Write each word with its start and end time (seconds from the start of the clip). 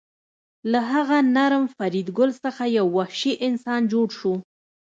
له 0.71 0.79
هغه 0.91 1.17
نرم 1.35 1.65
فریدګل 1.77 2.29
څخه 2.43 2.63
یو 2.77 2.87
وحشي 2.97 3.33
انسان 3.47 3.81
جوړ 3.93 4.07
شو 4.19 4.33